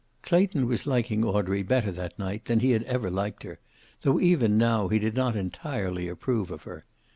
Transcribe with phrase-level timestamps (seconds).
[0.23, 3.59] Clayton was liking Audrey better that night than he had ever liked her,
[4.01, 6.83] though even now he did not entirely approve of her.